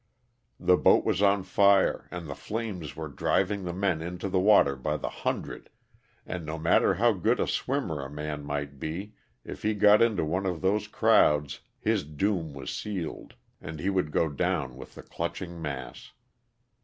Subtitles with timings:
[0.59, 4.75] The boat was on fire and the flames were driving the men into the water
[4.75, 5.69] by the hundred,
[6.25, 9.13] and no matter how good a swimmer a man might be
[9.45, 14.11] if he got into one of those crowds his doom was sealed and he would
[14.11, 16.09] go down with the clutching mass.